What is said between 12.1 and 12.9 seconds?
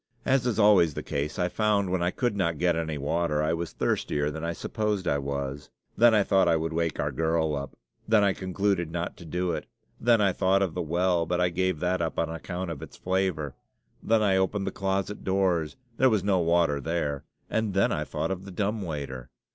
on account of